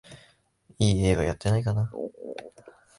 [0.79, 1.93] いい映画やってないかなあ